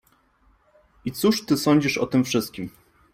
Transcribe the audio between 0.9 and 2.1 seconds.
I cóż ty sądzisz o